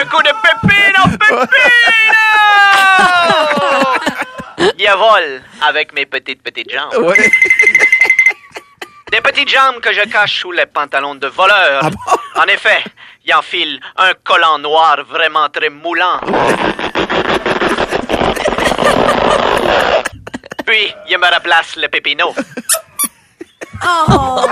un 0.00 0.04
coup 0.06 0.22
de 0.22 0.32
Pépino, 0.40 1.02
Pépino! 1.18 1.50
Je 5.00 5.06
vole 5.06 5.42
avec 5.62 5.94
mes 5.94 6.04
petites 6.04 6.42
petites 6.42 6.70
jambes. 6.70 6.92
Ouais. 6.98 7.16
Des 9.10 9.22
petites 9.22 9.48
jambes 9.48 9.80
que 9.80 9.94
je 9.94 10.02
cache 10.02 10.40
sous 10.40 10.52
les 10.52 10.66
pantalons 10.66 11.14
de 11.14 11.26
voleur. 11.26 11.88
En 12.34 12.44
effet, 12.44 12.84
il 13.24 13.34
enfile 13.34 13.80
un 13.96 14.12
collant 14.22 14.58
noir 14.58 15.02
vraiment 15.08 15.48
très 15.48 15.70
moulant. 15.70 16.20
Puis, 20.66 20.94
il 21.08 21.16
me 21.16 21.32
remplace 21.32 21.76
le 21.76 21.88
pépino. 21.88 22.34
Oh, 23.82 24.46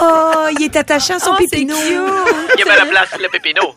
oh, 0.00 0.46
il 0.52 0.66
est 0.66 0.76
attachant 0.76 1.18
son 1.18 1.34
pépino. 1.34 1.74
Il 2.56 2.64
me 2.64 2.78
remplace 2.78 3.18
le 3.18 3.28
pépino. 3.28 3.74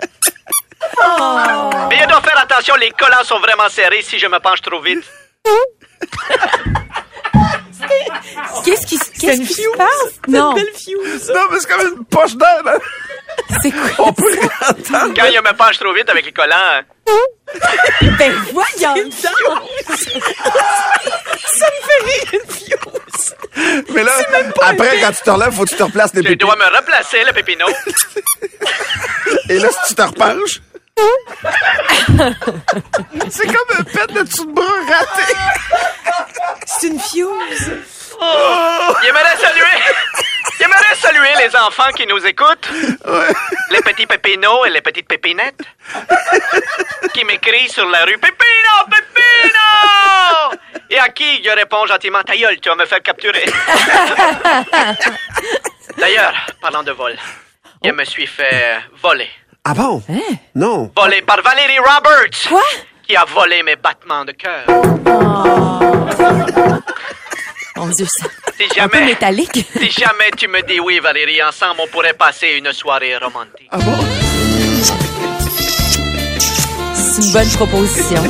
Mais 1.90 1.98
je 1.98 2.08
dois 2.08 2.22
faire 2.22 2.40
attention, 2.40 2.76
les 2.76 2.92
collants 2.92 3.24
sont 3.24 3.40
vraiment 3.40 3.70
serrés 3.70 4.04
si 4.04 4.20
je 4.20 4.28
me 4.28 4.38
penche 4.40 4.62
trop 4.62 4.80
vite. 4.80 5.04
Qu'est-ce 8.64 8.86
qui, 8.88 8.98
qu'est-ce 9.20 9.42
qui 9.42 9.54
se 9.54 9.78
passe? 9.78 10.20
Non. 10.28 10.54
Non, 10.56 11.42
mais 11.52 11.60
c'est 11.60 11.70
comme 11.70 11.88
une 11.98 12.06
poche 12.06 12.36
d'air. 12.36 12.64
là. 12.64 12.78
C'est 13.62 13.72
quoi? 13.72 14.06
On 14.08 14.14
peut 14.14 14.24
entendre. 14.70 15.14
Quand 15.16 15.26
je 15.34 15.40
me 15.42 15.54
penche 15.58 15.80
trop 15.80 15.94
vite 15.94 16.10
avec 16.10 16.26
les 16.26 16.32
collants, 16.32 16.82
Ben 18.18 18.32
voyons 18.54 18.94
Mais 23.94 24.04
là, 24.04 24.12
après, 24.62 25.00
quand 25.00 25.12
tu 25.12 25.24
te 25.24 25.30
relèves, 25.30 25.52
faut 25.54 25.64
que 25.66 25.70
tu 25.70 25.76
te 25.76 25.84
replaces 25.84 26.14
les 26.14 26.22
je 26.24 26.28
pépés. 26.30 26.36
dois 26.38 26.56
me 26.56 26.76
replacer 26.76 27.24
le 27.24 27.34
pépino. 27.34 27.66
Et 29.50 29.60
là, 29.60 29.70
si 29.70 29.78
tu 29.90 29.96
te 29.96 30.02
repenches. 30.02 30.62
c'est 33.30 33.48
comme 33.48 33.78
un 33.80 33.84
pet 33.84 34.08
de 34.14 34.22
dessous 34.22 34.46
de 34.46 34.54
bras 34.54 34.66
raté. 34.88 35.34
C'est 36.66 36.88
une 36.88 37.00
fuse. 37.00 37.72
J'aimerais 39.04 39.38
saluer. 39.38 39.78
J'aimerais 40.60 40.96
saluer 40.96 41.30
les 41.40 41.56
enfants 41.56 41.92
qui 41.96 42.06
nous 42.08 42.24
écoutent. 42.26 42.70
Les 43.72 43.82
petits 43.82 44.06
pépinos 44.06 44.68
et 44.68 44.70
les 44.70 44.82
petites 44.82 45.08
pépinettes. 45.08 45.62
qui 47.14 47.24
m'écrient 47.26 47.70
sur 47.70 47.88
la 47.90 48.06
rue 48.06 48.18
Pépino, 48.18 48.86
Pépino! 48.90 49.60
Oh! 49.84 50.52
Et 50.90 51.00
à 51.00 51.10
qui 51.10 51.44
je 51.44 51.50
réponds 51.50 51.86
gentiment, 51.86 52.24
ta 52.24 52.36
gueule, 52.36 52.60
tu 52.60 52.70
vas 52.70 52.76
me 52.76 52.86
faire 52.86 53.02
capturer. 53.02 53.46
D'ailleurs, 55.98 56.34
parlant 56.62 56.84
de 56.84 56.92
vol, 56.92 57.16
je 57.84 57.92
me 57.92 58.04
suis 58.06 58.28
fait 58.28 58.80
voler. 59.02 59.30
Ah 59.66 59.74
bon? 59.74 60.02
Non. 60.56 60.92
Volé 60.96 61.22
par 61.22 61.42
Valérie 61.42 61.80
Roberts. 61.80 62.48
Quoi? 62.50 62.62
Qui 63.08 63.16
a 63.16 63.24
volé 63.26 63.64
mes 63.64 63.76
battements 63.78 64.26
de 64.26 64.34
cœur. 64.34 64.66
Mon 67.78 67.88
Dieu, 67.88 68.06
ça. 68.10 68.28
Si 68.58 68.80
Un 68.80 68.88
peu 68.88 68.98
jamais, 68.98 69.06
métallique. 69.06 69.66
si 69.80 69.90
jamais 69.90 70.32
tu 70.38 70.48
me 70.48 70.62
dis 70.64 70.80
oui, 70.80 71.00
Valérie, 71.00 71.42
ensemble, 71.42 71.80
on 71.84 71.88
pourrait 71.88 72.14
passer 72.14 72.56
une 72.58 72.72
soirée 72.74 73.16
romantique. 73.18 73.68
Ah 73.72 73.78
bon? 73.78 73.98
C'est 76.94 77.22
une 77.26 77.32
bonne 77.34 77.50
proposition. 77.52 78.24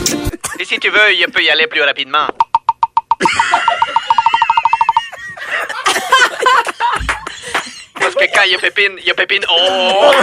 Et 0.60 0.66
si 0.66 0.78
tu 0.80 0.90
veux, 0.90 1.00
je 1.20 1.26
peux 1.32 1.42
y 1.44 1.50
aller 1.50 1.68
plus 1.68 1.82
rapidement. 1.82 2.28
Parce 8.04 8.16
que 8.16 8.26
quand 8.34 8.42
il 8.46 8.52
y 8.52 8.56
a 8.56 8.60
pépine, 8.60 8.92
il 9.00 9.06
y 9.06 9.12
a 9.12 9.14
pépine. 9.14 9.44
Oh! 9.50 10.12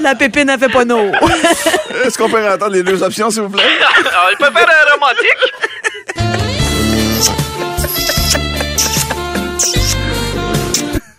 La 0.00 0.14
pépine, 0.14 0.48
elle 0.48 0.58
fait 0.58 0.68
pas 0.68 0.84
non. 0.84 1.12
Est-ce 2.04 2.16
qu'on 2.16 2.30
peut 2.30 2.46
entendre 2.48 2.72
les 2.72 2.82
deux 2.82 3.02
options, 3.02 3.30
s'il 3.30 3.42
vous 3.42 3.50
plaît? 3.50 3.62
Alors, 4.10 4.30
il 4.30 4.36
peut 4.36 4.50
faire 4.50 4.68
un 4.68 4.94
romantique. 4.94 5.52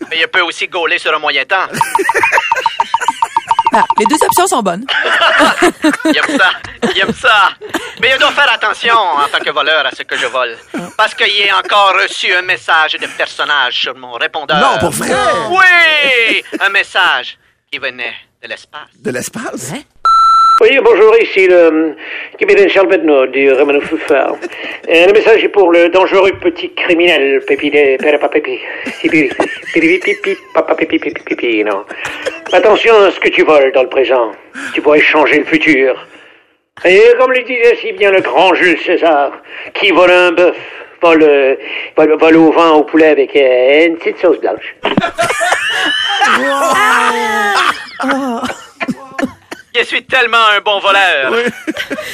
Mais 0.10 0.18
il 0.20 0.28
peut 0.28 0.42
aussi 0.42 0.68
gauler 0.68 0.98
sur 0.98 1.14
un 1.14 1.20
moyen 1.20 1.46
temps. 1.46 1.68
Ah, 3.72 3.84
les 4.00 4.06
deux 4.06 4.16
options 4.26 4.48
sont 4.48 4.62
bonnes. 4.62 4.86
Il 6.06 6.18
aime 6.18 6.38
ça. 6.38 6.50
Il 6.84 7.00
aime 7.00 7.14
ça. 7.14 7.50
Mais 8.02 8.12
je 8.12 8.20
dois 8.20 8.32
faire 8.32 8.52
attention 8.52 8.96
en 8.96 9.28
tant 9.32 9.44
que 9.44 9.52
voleur 9.52 9.86
à 9.86 9.92
ce 9.92 10.04
que 10.04 10.18
je 10.18 10.26
vole. 10.26 10.58
Parce 10.98 11.14
qu'il 11.14 11.28
y 11.28 11.50
a 11.50 11.58
encore 11.58 11.94
reçu 12.02 12.34
un 12.34 12.42
message 12.42 12.94
de 12.94 13.08
personnage 13.18 13.80
sur 13.80 13.96
mon 13.96 14.14
répondeur. 14.14 14.58
Non, 14.58 14.80
pour 14.80 14.92
vrai? 14.92 15.10
Oui! 15.52 16.44
Un 16.60 16.70
message 16.70 17.38
qui 17.72 17.78
venait 17.78 18.16
de 18.42 18.48
l'espace. 18.48 18.90
De 19.04 19.12
l'espace? 19.12 19.74
Oui, 20.62 20.78
bonjour, 20.84 21.16
ici 21.22 21.48
le 21.48 21.96
capitaine 22.38 22.68
Charles 22.68 22.90
Bednaud 22.90 23.28
du 23.28 23.50
Romano 23.54 23.80
Fufard. 23.80 24.34
Euh, 24.90 25.08
le 25.08 25.14
message 25.14 25.42
est 25.42 25.50
pour 25.50 25.72
le 25.72 25.88
dangereux 25.88 26.34
petit 26.42 26.74
criminel. 26.74 27.42
Pipi, 27.48 27.72
pipi, 27.72 30.00
pipi, 30.00 30.38
papa 30.54 30.76
pipi, 30.76 31.00
pipi, 31.00 31.24
pipi, 31.24 31.64
non. 31.64 31.86
Attention 32.52 32.96
à 33.04 33.12
ce 33.12 33.20
que 33.20 33.30
tu 33.30 33.44
voles 33.44 33.72
dans 33.74 33.84
le 33.84 33.90
présent. 33.90 34.32
Tu 34.74 34.82
pourrais 34.82 35.02
changer 35.02 35.38
le 35.40 35.46
futur. 35.46 36.08
Et 36.84 37.04
comme 37.20 37.32
le 37.32 37.44
disait 37.44 37.78
si 37.82 37.92
bien 37.94 38.10
le 38.12 38.22
grand 38.22 38.54
Jules 38.56 38.80
César, 38.80 39.32
qui 39.74 39.92
vole 39.92 40.10
un 40.10 40.32
bœuf, 40.32 40.56
vole, 41.02 41.58
vole, 41.96 42.18
vole 42.18 42.36
au 42.38 42.52
vent 42.52 42.78
au 42.78 42.84
poulet 42.84 43.10
avec 43.10 43.36
euh, 43.36 43.86
une 43.86 43.98
petite 43.98 44.20
sauce 44.20 44.40
blanche. 44.40 44.76
Je 49.76 49.84
suis 49.84 50.04
tellement 50.04 50.46
un 50.58 50.62
bon 50.62 50.80
voleur. 50.80 51.32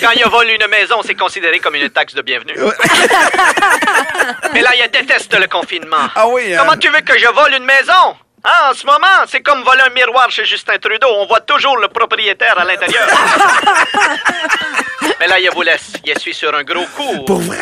Quand 0.01 0.11
il 0.15 0.25
vole 0.27 0.49
une 0.49 0.67
maison, 0.67 0.97
c'est 1.03 1.15
considéré 1.15 1.59
comme 1.59 1.75
une 1.75 1.89
taxe 1.89 2.13
de 2.13 2.21
bienvenue. 2.21 2.53
Mais 4.53 4.61
là, 4.61 4.69
il 4.75 4.91
déteste 4.91 5.39
le 5.39 5.47
confinement. 5.47 6.09
Ah 6.15 6.27
oui, 6.27 6.53
hein? 6.53 6.57
Comment 6.59 6.77
tu 6.77 6.89
veux 6.89 7.01
que 7.01 7.17
je 7.17 7.27
vole 7.27 7.53
une 7.57 7.65
maison? 7.65 8.15
Hein, 8.47 8.69
en 8.69 8.73
ce 8.75 8.85
moment, 8.85 9.25
c'est 9.27 9.41
comme 9.41 9.63
voler 9.63 9.81
un 9.87 9.89
miroir 9.89 10.29
chez 10.29 10.45
Justin 10.45 10.77
Trudeau. 10.77 11.07
On 11.17 11.25
voit 11.25 11.39
toujours 11.41 11.77
le 11.77 11.87
propriétaire 11.87 12.57
à 12.59 12.63
l'intérieur. 12.65 13.07
Mais 15.19 15.27
là, 15.27 15.39
il 15.39 15.49
vous 15.51 15.61
laisse. 15.63 15.93
Je 16.05 16.19
suis 16.19 16.33
sur 16.33 16.53
un 16.53 16.63
gros 16.63 16.85
coup. 16.95 17.23
Pour 17.25 17.39
vrai? 17.39 17.57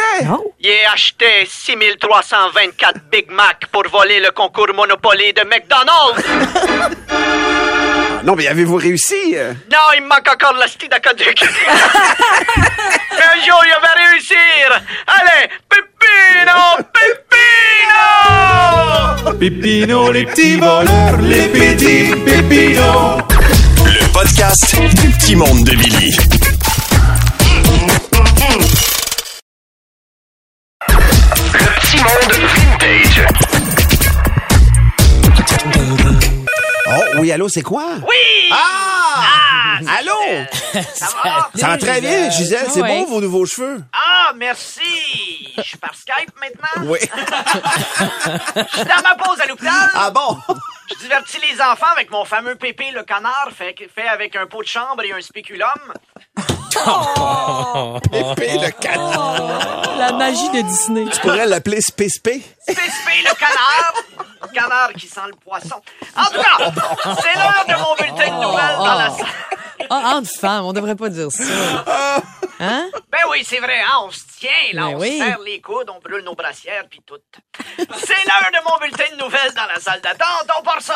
J'ai 0.60 0.86
acheté 0.88 1.48
6324 1.50 3.00
Big 3.12 3.30
Mac 3.32 3.66
pour 3.72 3.88
voler 3.88 4.20
le 4.20 4.32
concours 4.32 4.74
Monopoly 4.74 5.32
de 5.34 5.44
McDonald's. 5.44 6.24
Non, 8.24 8.36
mais 8.36 8.48
avez-vous 8.48 8.78
réussi? 8.78 9.34
euh? 9.36 9.54
Non, 9.72 9.78
il 9.96 10.02
me 10.04 10.08
manque 10.08 10.28
encore 10.30 10.54
la 10.54 10.68
style 10.68 10.90
d'aqueduc. 10.90 11.42
Mais 11.42 13.24
un 13.34 13.46
jour, 13.46 13.62
il 13.66 13.82
va 13.82 13.94
réussir. 14.10 14.82
Allez, 15.08 15.50
Pepino, 15.68 16.78
Pepino! 16.94 18.93
Pépino, 19.32 20.12
les 20.12 20.26
petits 20.26 20.58
voleurs, 20.58 21.18
les 21.22 21.48
petits 21.48 22.12
pépinos. 22.26 23.18
Le 23.86 24.12
podcast 24.12 24.76
du 25.02 25.10
petit 25.10 25.36
monde 25.36 25.64
de 25.64 25.76
Billy. 25.76 26.16
Oui, 37.24 37.32
allô, 37.32 37.48
c'est 37.48 37.62
quoi? 37.62 37.86
Oui! 38.06 38.52
Ah! 38.52 39.80
Allô? 39.98 40.44
Ça 40.94 41.08
va? 41.24 41.50
Ça 41.56 41.68
va 41.70 41.78
très 41.78 42.02
bien, 42.02 42.30
Gisèle. 42.30 42.68
C'est 42.70 42.82
Ouais. 42.82 43.00
beau, 43.00 43.06
vos 43.06 43.22
nouveaux 43.22 43.46
cheveux. 43.46 43.82
Ah, 43.94 44.34
merci! 44.36 44.82
Je 45.56 45.62
suis 45.62 45.78
par 45.78 45.96
Skype 45.96 46.32
maintenant. 46.38 46.92
Oui. 46.92 47.00
Je 48.72 48.76
suis 48.76 48.86
dans 48.86 49.02
ma 49.04 49.16
pause 49.16 49.40
à 49.40 49.46
l'hôpital. 49.46 49.90
Ah 49.96 50.12
bon? 50.12 50.38
Je 50.90 50.96
divertis 51.00 51.38
les 51.50 51.62
enfants 51.62 51.88
avec 51.94 52.12
mon 52.12 52.26
fameux 52.26 52.56
pépé 52.56 52.92
le 52.92 53.04
canard 53.04 53.50
fait, 53.58 53.74
fait 53.96 54.08
avec 54.08 54.36
un 54.36 54.46
pot 54.46 54.62
de 54.62 54.68
chambre 54.68 55.02
et 55.04 55.14
un 55.14 55.22
spéculum. 55.22 55.70
Épée 58.14 58.58
le 58.60 58.72
canard. 58.72 59.96
La 59.98 60.12
magie 60.14 60.50
de 60.50 60.62
Disney. 60.62 61.06
Tu 61.12 61.20
pourrais 61.22 61.46
l'appeler 61.46 61.82
Space 61.82 62.18
P. 62.18 62.42
Pépé 62.68 62.82
le 63.24 63.34
canard. 63.36 63.94
Le 64.42 64.48
canard 64.54 64.94
qui 64.94 65.08
sent 65.08 65.22
le 65.28 65.36
poisson. 65.36 65.82
En 66.18 66.26
tout 66.26 66.42
cas, 66.42 66.72
c'est 67.22 67.38
l'heure 67.38 67.66
de 67.68 67.74
mon 67.82 67.96
bulletin 67.96 68.38
de 68.38 68.42
nouvelles 68.44 68.78
dans 68.78 68.96
la 68.96 69.10
salle. 69.10 69.26
Ah, 69.90 70.16
entre 70.16 70.30
femmes, 70.30 70.66
on 70.66 70.74
devrait 70.74 70.96
pas 70.96 71.10
dire 71.10 71.30
ça. 71.32 71.44
Hein? 72.60 72.88
Ben 73.12 73.20
oui, 73.32 73.44
c'est 73.46 73.60
vrai, 73.60 73.80
hein, 73.82 73.98
on 74.06 74.12
se 74.12 74.22
tient, 74.40 74.50
là, 74.74 74.82
Ben 74.84 74.88
on 74.96 75.00
oui. 75.00 75.18
se 75.20 75.26
serre 75.26 75.40
les 75.44 75.60
coudes, 75.60 75.90
on 75.90 76.00
brûle 76.00 76.24
nos 76.24 76.36
brassières, 76.36 76.84
puis 76.90 77.02
tout. 77.06 77.18
C'est 77.78 77.84
l'heure 77.86 78.52
de 78.54 78.70
mon 78.70 78.78
bulletin 78.80 79.04
de 79.18 79.22
nouvelles 79.22 79.54
dans 79.56 79.66
la 79.74 79.80
salle 79.82 80.00
d'attente, 80.02 80.48
on 80.58 80.64
part 80.64 80.82
ça! 80.82 80.96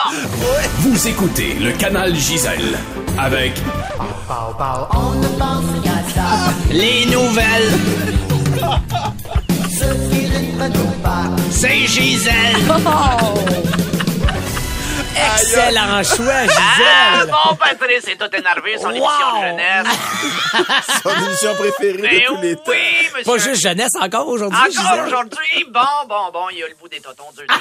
Vous 0.79 1.07
écoutez 1.07 1.55
le 1.55 1.73
canal 1.73 2.15
Gisèle 2.15 2.77
avec 3.19 3.53
Les 6.71 7.05
nouvelles! 7.05 7.71
C'est 11.49 11.87
Gisèle! 11.87 12.57
Excellent 15.15 16.03
choix, 16.03 16.25
Ah, 16.29 16.47
Gisèle. 16.47 17.31
bon, 17.31 17.55
Patrice 17.55 18.07
est 18.07 18.17
tout 18.17 18.29
énervé, 18.35 18.77
son 18.79 18.91
émission 18.91 19.31
de 19.35 19.39
jeunesse. 19.47 19.87
Son 21.03 21.09
émission 21.25 21.55
préférée 21.55 22.01
Ben 22.01 22.19
de 22.19 22.25
tous 22.27 22.41
les 22.41 22.55
temps. 22.55 22.61
oui, 22.67 23.09
monsieur. 23.15 23.31
Pas 23.31 23.37
juste 23.39 23.61
jeunesse 23.61 23.95
encore 23.99 24.27
aujourd'hui, 24.27 24.59
Encore 24.59 24.71
Gisèle. 24.71 25.05
aujourd'hui, 25.07 25.65
bon, 25.71 25.81
bon, 26.07 26.29
bon, 26.33 26.45
il 26.51 26.57
y 26.59 26.63
a 26.63 26.67
le 26.67 26.75
bout 26.79 26.87
des 26.89 26.99
totons 26.99 27.31
du 27.35 27.43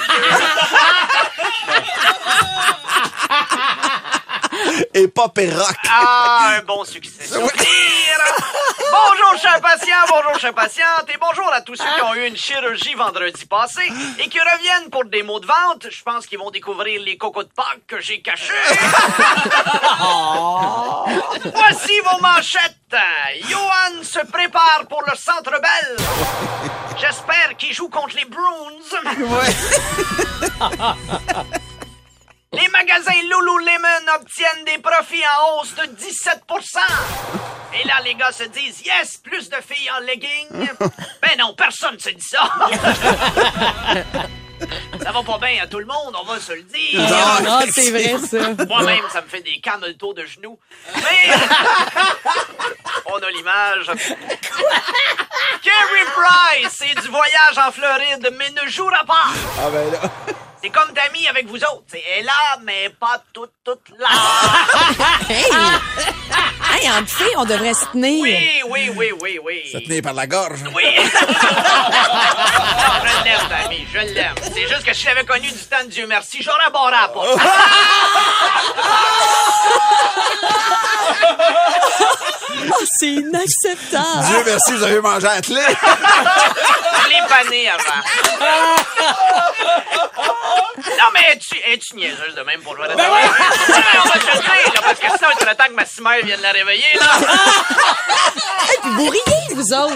Et 4.94 5.08
pop 5.08 5.36
et 5.38 5.50
rock. 5.50 5.76
Ah, 5.90 6.56
un 6.58 6.62
bon 6.62 6.84
succès. 6.84 7.24
Bonjour, 8.88 9.36
chers 9.40 9.60
patients, 9.60 10.06
bonjour, 10.08 10.38
chers 10.38 10.54
patientes, 10.54 11.08
et 11.12 11.18
bonjour 11.20 11.52
à 11.52 11.60
tous 11.60 11.74
ceux 11.74 11.84
qui 11.84 12.02
ont 12.02 12.14
eu 12.14 12.26
une 12.26 12.36
chirurgie 12.36 12.94
vendredi 12.94 13.44
passé 13.44 13.82
et 14.18 14.28
qui 14.28 14.38
reviennent 14.38 14.90
pour 14.90 15.04
des 15.06 15.22
mots 15.22 15.40
de 15.40 15.46
vente. 15.46 15.88
Je 15.90 16.02
pense 16.02 16.26
qu'ils 16.26 16.38
vont 16.38 16.50
découvrir 16.50 17.00
les 17.02 17.18
cocos 17.18 17.42
de 17.42 17.48
Pâques 17.48 17.84
que 17.86 18.00
j'ai 18.00 18.22
cachés. 18.22 18.52
Voici 21.52 21.92
vos 22.04 22.20
manchettes. 22.20 22.76
Johan 23.48 24.02
se 24.02 24.20
prépare 24.26 24.84
pour 24.88 25.02
le 25.02 25.14
Centre 25.16 25.50
Bell. 25.50 25.96
J'espère 26.98 27.56
qu'il 27.58 27.74
joue 27.74 27.88
contre 27.88 28.16
les 28.16 28.24
Bruins. 28.24 28.72
Les 32.52 32.68
magasins 32.68 33.12
Lululemon 33.22 34.12
obtiennent 34.14 34.64
des 34.64 34.78
profits 34.78 35.24
en 35.26 35.58
hausse 35.60 35.74
de 35.74 35.82
17% 35.82 36.78
Et 37.74 37.84
là, 37.86 37.94
les 38.04 38.14
gars 38.14 38.32
se 38.32 38.44
disent 38.44 38.82
Yes, 38.84 39.16
plus 39.18 39.48
de 39.48 39.56
filles 39.56 39.90
en 39.90 39.98
leggings. 40.00 40.48
ben 41.22 41.36
non, 41.38 41.54
personne 41.54 41.98
se 41.98 42.10
dit 42.10 42.22
ça. 42.22 42.48
ça 45.02 45.12
va 45.12 45.22
pas 45.22 45.38
bien 45.38 45.62
à 45.62 45.66
tout 45.66 45.78
le 45.80 45.84
monde, 45.86 46.14
on 46.20 46.24
va 46.24 46.38
se 46.40 46.52
le 46.52 46.62
dire. 46.62 47.00
Ah, 47.10 47.62
c'est 47.70 47.90
vrai, 47.90 48.16
ça. 48.18 48.54
Moi-même, 48.66 49.04
ça 49.12 49.20
me 49.22 49.28
fait 49.28 49.42
des 49.42 49.60
cameltos 49.60 50.14
de 50.14 50.24
genoux. 50.24 50.58
Mais 50.94 51.30
on 53.06 53.16
a 53.18 53.30
l'image. 53.30 53.86
Carrie 55.62 56.06
Price, 56.14 56.74
c'est 56.78 56.94
du 57.00 57.08
voyage 57.08 57.58
en 57.58 57.70
Floride, 57.72 58.30
mais 58.38 58.50
ne 58.50 58.66
jouera 58.68 59.04
pas. 59.04 59.26
Ah 59.60 59.68
ben 59.70 59.90
là. 59.90 60.00
C'est 60.62 60.70
comme 60.70 60.90
d'amis 60.92 61.28
avec 61.28 61.46
vous 61.46 61.56
autres. 61.56 61.84
C'est- 61.88 62.02
Elle 62.14 62.20
est 62.20 62.24
là, 62.24 62.32
mais 62.62 62.88
pas 62.98 63.22
toute, 63.32 63.52
toute 63.64 63.88
là. 63.98 64.08
Hey! 65.28 65.44
Hey, 66.82 66.90
entre 66.90 67.08
filles, 67.08 67.34
on 67.36 67.44
devrait 67.44 67.74
se 67.74 67.84
tenir. 67.92 68.22
Oui, 68.22 68.62
oui, 68.68 68.90
oui, 68.96 69.12
oui, 69.20 69.38
oui. 69.42 69.62
Se 69.72 69.78
tenir 69.78 70.02
par 70.02 70.12
la 70.14 70.26
gorge. 70.26 70.60
Oui. 70.74 70.82
je 70.96 71.02
l'aime, 73.24 73.48
Tammy, 73.48 73.86
je 73.92 73.98
l'aime. 73.98 74.34
C'est 74.42 74.66
juste 74.68 74.84
que 74.84 74.92
si 74.92 75.02
je 75.02 75.06
l'avais 75.06 75.24
connu 75.24 75.48
du 75.48 75.58
temps 75.58 75.84
de 75.84 75.88
Dieu 75.90 76.06
merci, 76.06 76.42
j'aurais 76.42 76.70
barré 76.72 76.96
à 76.96 77.08
pas. 77.08 77.22
Oh, 82.68 82.84
c'est 82.98 83.06
inacceptable. 83.08 84.26
Dieu 84.26 84.42
merci, 84.44 84.72
vous 84.72 84.82
avez 84.82 85.00
mangé 85.00 85.26
à 85.26 85.40
clé. 85.40 85.60
Je 85.60 87.08
l'ai 87.08 87.22
pané 87.28 87.68
avant. 87.68 88.02
Non, 90.98 91.04
mais 91.12 91.20
es-tu, 91.32 91.56
es-tu 91.72 91.94
niaiseuse 91.96 92.34
de 92.34 92.42
même 92.42 92.62
pour 92.62 92.74
jouer 92.76 92.84
à 92.86 92.88
la 92.88 92.94
télé? 92.94 93.06
Ouais, 93.08 93.22
on 94.04 94.08
va 94.08 94.18
te 94.18 94.26
le 94.26 94.32
dire, 94.42 94.72
là, 94.74 94.80
parce 94.82 94.98
que 95.00 95.06
sinon, 95.06 95.28
il 95.34 95.38
serait 95.40 95.54
temps 95.54 95.66
que 95.66 95.72
ma 95.74 95.84
cimère 95.86 96.24
vienne 96.24 96.40
la 96.40 96.50
réveiller, 96.52 96.98
là. 97.00 97.06
Hey, 98.68 98.78
puis 98.82 98.90
vous 98.90 99.08
riez, 99.08 99.54
vous 99.54 99.72
autres. 99.72 99.94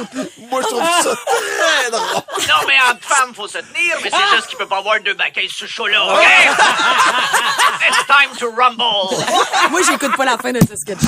Moi, 0.49 0.61
je 0.63 0.67
trouve 0.69 0.89
ça 1.03 1.11
très 1.27 1.91
drôle. 1.91 2.23
Non, 2.49 2.61
mais 2.69 2.77
entre 2.89 3.05
femmes, 3.05 3.35
faut 3.35 3.49
se 3.49 3.59
tenir, 3.59 3.97
mais 4.03 4.11
c'est 4.11 4.37
juste 4.37 4.47
qu'il 4.47 4.57
peut 4.59 4.69
pas 4.69 4.79
avoir 4.79 5.01
deux 5.01 5.15
baquets 5.15 5.49
sous 5.51 5.67
chaud 5.67 5.89
là, 5.89 6.05
OK? 6.05 6.23
It's 7.89 8.07
time 8.07 8.31
to 8.39 8.49
rumble. 8.53 9.17
Moi, 9.71 9.81
j'écoute 9.89 10.17
pas 10.17 10.25
la 10.25 10.39
fin 10.39 10.53
de 10.53 10.61
ce 10.61 10.77
sketch. 10.77 11.01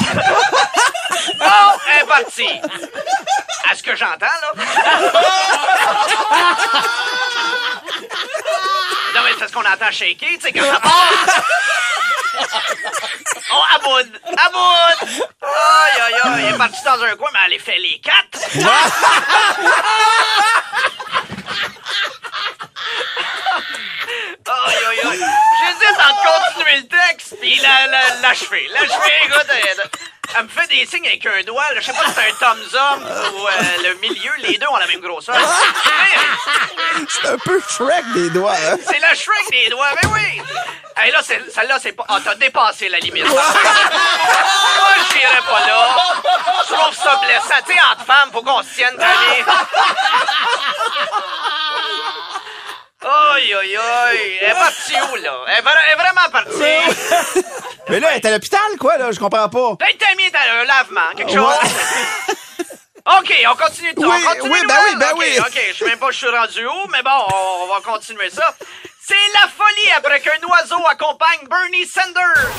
Bon, 1.39 1.73
est 2.01 2.05
partie. 2.07 2.61
À 3.71 3.77
ce 3.77 3.83
que 3.83 3.95
j'entends, 3.95 4.27
là. 4.27 4.53
C'est 9.43 9.49
ce 9.49 9.53
qu'on 9.55 9.61
entend 9.65 9.91
shaker, 9.91 10.29
tu 10.35 10.41
sais, 10.41 10.53
quand 10.53 10.63
ça 10.65 10.79
part. 10.79 11.43
Oh, 13.53 13.63
à 13.75 13.79
bout, 13.81 14.09
à 14.39 14.51
bout. 14.51 15.27
Aïe, 15.43 16.01
aïe, 16.01 16.15
aïe, 16.23 16.45
elle 16.47 16.55
est 16.55 16.59
partie 16.59 16.83
dans 16.85 17.03
un 17.03 17.17
coin, 17.17 17.29
mais 17.33 17.41
elle 17.49 17.55
a 17.55 17.59
fait 17.59 17.79
les 17.79 18.01
quatre. 18.01 18.39
Aïe, 24.47 24.77
aïe, 24.91 25.01
aïe. 25.11 25.25
J'hésite 25.61 25.99
entre 25.99 26.45
continuer 26.47 26.77
le 26.77 26.89
texte 26.89 27.37
puis 27.41 27.59
la- 27.61 27.87
la- 27.87 28.15
l'achever. 28.21 28.69
L'achever, 28.73 29.13
écoute, 29.27 29.47
elle, 30.37 30.45
me 30.45 30.49
fait 30.49 30.67
des 30.69 30.87
signes 30.87 31.07
avec 31.07 31.25
un 31.27 31.43
doigt. 31.43 31.73
là. 31.75 31.81
Je 31.81 31.87
sais 31.87 31.93
pas 31.93 32.05
si 32.07 32.13
c'est 32.15 32.31
un 32.31 32.35
thumbs 32.39 32.75
up 32.75 33.33
ou 33.35 33.47
euh, 33.47 33.89
le 33.89 33.95
milieu. 34.01 34.31
Les 34.39 34.59
deux 34.59 34.67
ont 34.67 34.77
la 34.77 34.87
même 34.87 35.01
grosseur. 35.01 35.37
Mais, 35.37 37.07
C'est 37.09 37.29
un 37.29 37.39
peu 37.39 37.61
Shrek 37.69 38.05
des 38.15 38.31
doigts, 38.31 38.53
hein? 38.53 38.77
C'est 38.87 38.99
la 39.01 39.15
Shrek 39.15 39.51
des 39.51 39.71
doigts, 39.71 39.91
mais 40.03 40.09
oui! 40.09 40.43
Hey, 40.97 41.11
là, 41.11 41.23
celle-là, 41.23 41.79
c'est 41.81 41.93
pas. 41.93 42.05
Ah, 42.09 42.19
t'as 42.23 42.35
dépassé 42.35 42.89
la 42.89 42.99
limite. 42.99 43.27
Moi, 43.29 43.43
j'irais 45.11 45.43
pas 45.49 45.67
là. 45.67 45.97
Je 46.69 46.75
trouve 46.75 46.95
ça 46.95 47.17
blessant. 47.17 47.61
Tu 47.67 47.73
sais, 47.73 47.81
entre 47.93 48.05
femmes, 48.05 48.31
faut 48.33 48.43
qu'on 48.43 48.63
se 48.63 48.75
tienne, 48.75 48.97
Tammy. 48.97 49.43
Aïe, 53.05 53.55
aïe, 53.55 53.77
aïe. 53.77 54.39
Elle 54.41 54.51
est 54.51 54.55
partie 54.55 54.95
où, 54.95 55.17
là? 55.17 55.35
Elle 55.49 55.55
est, 55.55 55.71
elle 55.87 55.93
est 55.93 55.97
vraiment 55.97 56.31
partie. 56.31 57.72
Mais 57.89 58.01
là, 58.01 58.09
elle 58.13 58.17
est 58.19 58.27
à 58.27 58.31
l'hôpital, 58.31 58.61
quoi, 58.79 58.97
là? 58.97 59.11
Je 59.13 59.19
comprends 59.19 59.49
pas. 59.49 59.77
Peut-être 59.77 60.03
est 60.03 60.35
à 60.35 60.61
un 60.61 60.65
lavement, 60.65 61.15
quelque 61.17 61.33
chose. 61.33 61.55
OK, 63.05 63.35
on 63.51 63.57
continue. 63.57 63.93
Oui, 63.97 64.07
on 64.07 64.35
continue 64.35 64.53
oui, 64.53 64.61
ben 64.69 64.79
oui, 64.89 64.97
ben 64.97 65.13
oui. 65.17 65.39
OK, 65.41 65.61
je 65.73 65.79
sais 65.79 65.85
même 65.87 65.99
pas 65.99 66.13
je 66.13 66.19
suis 66.19 66.29
rendu 66.29 66.65
où, 66.65 66.87
mais 66.93 67.03
bon, 67.03 67.11
on, 67.11 67.65
on 67.65 67.67
va 67.75 67.81
continuer 67.81 68.31
ça. 68.31 68.55
C'est 69.05 69.15
la 69.35 69.49
folie 69.49 69.91
après 69.97 70.21
qu'un 70.21 70.39
oiseau 70.49 70.87
accompagne 70.87 71.49
Bernie 71.51 71.85
Sanders. 71.85 72.53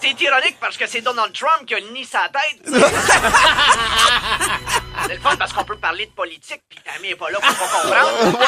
C'est 0.00 0.20
ironique 0.20 0.56
parce 0.60 0.76
que 0.76 0.86
c'est 0.86 1.00
Donald 1.00 1.32
Trump 1.32 1.64
qui 1.66 1.74
a 1.74 1.80
le 1.80 1.88
nid 1.90 2.04
sa 2.04 2.28
tête. 2.28 2.60
c'est 5.06 5.14
le 5.14 5.20
fun 5.20 5.36
parce 5.36 5.52
qu'on 5.52 5.64
peut 5.64 5.78
parler 5.78 6.06
de 6.06 6.10
politique, 6.12 6.62
puis 6.68 6.80
Tammy 6.84 7.10
est 7.10 7.16
pas 7.16 7.30
là 7.30 7.38
pour 7.40 7.54
pas 7.54 7.68
comprendre. 7.68 8.38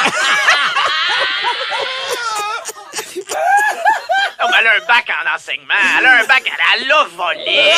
Non, 4.39 4.47
mais 4.49 4.57
elle 4.59 4.67
a 4.67 4.71
un 4.75 4.85
bac 4.87 5.05
en 5.09 5.35
enseignement. 5.35 5.73
Elle 5.99 6.05
a 6.05 6.11
un 6.19 6.23
bac, 6.25 6.43
elle, 6.45 6.81
elle 6.83 6.91
a 6.91 7.03
volé. 7.03 7.71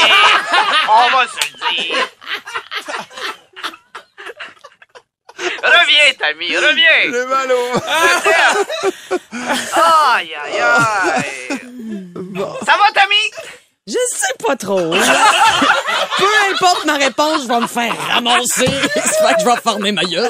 On 0.89 1.09
va 1.09 1.27
se 1.27 1.39
le 1.51 1.75
dire. 1.75 2.07
Reviens, 5.63 6.13
Tammy, 6.19 6.55
reviens. 6.57 7.05
Le 7.07 7.25
ballon. 7.25 7.67
Aïe, 10.13 10.35
aïe, 10.35 10.59
aïe. 10.59 11.59
Ça 12.65 12.73
va, 12.77 12.91
Tammy? 12.93 13.31
Je 13.87 13.97
sais 14.15 14.33
pas 14.45 14.55
trop. 14.55 14.91
Peu 16.17 16.27
importe 16.51 16.85
ma 16.85 16.97
réponse, 16.97 17.43
je 17.43 17.47
vais 17.47 17.59
me 17.59 17.67
faire 17.67 17.95
ramasser. 18.09 18.67
Ça 18.95 19.27
fait 19.27 19.33
que 19.35 19.41
je 19.41 19.45
vais 19.45 19.61
fermer 19.61 19.91
ma 19.91 20.03
gueule. 20.03 20.29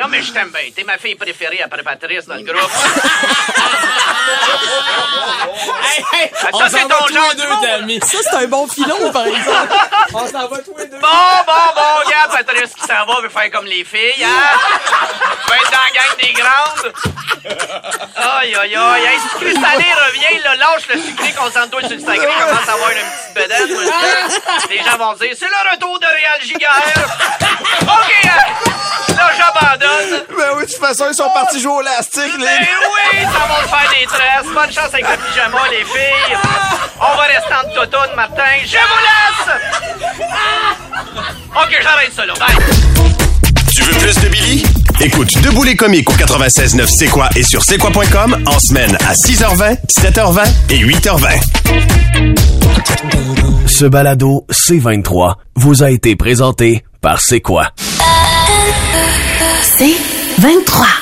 Non, 0.00 0.08
mais 0.08 0.22
je 0.22 0.32
t'aime 0.32 0.50
bien. 0.50 0.62
T'es 0.74 0.84
ma 0.84 0.96
fille 0.96 1.14
préférée 1.14 1.60
après 1.60 1.82
Patrice 1.82 2.24
dans 2.24 2.36
le 2.36 2.42
groupe. 2.42 2.56
ça, 6.52 6.68
c'est 6.68 6.82
ton 6.82 7.06
genre 7.12 7.34
d'humour. 7.34 7.64
Ça, 8.02 8.18
c'est 8.22 8.36
un 8.36 8.46
bon 8.46 8.66
filon, 8.68 9.12
par 9.12 9.26
exemple. 9.26 9.68
Bon, 10.12 10.26
bon, 11.46 11.52
bon, 11.76 12.04
regarde, 12.04 12.30
Patrice 12.32 12.74
qui 12.74 12.80
s'en 12.80 13.06
va 13.06 13.20
veut 13.22 13.28
faire 13.28 13.50
comme 13.50 13.64
les 13.64 13.84
filles, 13.84 14.24
hein? 14.24 14.58
Va 15.48 15.56
être 15.56 15.70
dans 15.70 15.78
la 15.78 15.90
gang 15.94 16.16
des 16.20 16.32
grandes. 16.32 16.92
Aïe, 18.16 18.54
aïe, 18.56 18.76
aïe. 18.76 19.04
Hey, 19.04 19.18
si 19.20 19.28
Chris 19.38 19.54
Salé 19.54 19.84
revient, 19.84 20.42
là, 20.42 20.56
lâche 20.56 20.88
le 20.92 21.00
sucré, 21.00 21.32
concentre-toi 21.32 21.80
sur 21.82 21.90
le 21.96 22.00
sacré, 22.00 22.26
commence 22.26 22.68
à 22.68 22.72
avoir 22.72 22.90
une 22.90 22.96
petite 22.98 23.34
bedaine. 23.34 23.72
moi, 23.72 23.82
je 23.84 24.68
dis. 24.68 24.78
Les 24.78 24.78
gens 24.84 24.98
vont 24.98 25.12
dire, 25.14 25.30
c'est 25.38 25.46
le 25.46 25.70
retour 25.72 25.98
de 25.98 26.06
Réal 26.06 26.40
Giguère. 26.42 26.82
Façon, 30.90 31.06
ils 31.10 31.14
sont 31.14 31.30
partis 31.32 31.60
jouer 31.60 31.72
au 31.72 31.80
lastique, 31.82 32.32
les 32.38 32.44
Ben 32.44 32.66
oui, 32.90 33.22
ça 33.22 33.46
va 33.46 33.62
te 33.62 33.68
faire 33.68 33.90
des 33.98 34.06
tresses. 34.06 34.52
Bonne 34.54 34.72
chance 34.72 34.92
avec 34.92 35.06
le 35.06 35.16
pyjama, 35.26 35.58
les 35.70 35.84
filles. 35.84 36.36
On 37.00 37.16
va 37.16 37.22
rester 37.22 37.54
en 37.54 37.64
totoune, 37.74 38.14
Martin. 38.16 38.42
Je 38.64 38.76
vous 38.76 39.00
laisse! 39.06 39.48
OK, 41.54 41.78
j'arrête 41.82 42.12
ça, 42.14 42.26
là. 42.26 42.34
Bye. 42.38 42.56
Tu 43.72 43.82
veux 43.82 43.98
plus 43.98 44.20
de 44.20 44.28
Billy? 44.28 44.64
Écoute 45.00 45.40
Debout 45.42 45.62
les 45.62 45.76
comiques 45.76 46.10
au 46.10 46.14
96.9 46.14 46.86
C'est 46.86 47.06
quoi 47.06 47.30
et 47.36 47.42
sur 47.42 47.62
c'est 47.62 47.78
quoi.com 47.78 48.36
en 48.46 48.58
semaine 48.58 48.96
à 49.08 49.14
6h20, 49.14 49.78
7h20 49.88 50.44
et 50.70 50.84
8h20. 50.84 51.40
Ce 53.66 53.84
balado 53.86 54.44
C23 54.50 55.36
vous 55.54 55.82
a 55.82 55.90
été 55.90 56.16
présenté 56.16 56.84
par 57.00 57.20
C'est 57.20 57.40
quoi? 57.40 57.70
C'est 60.36 60.42
23. 60.42 60.99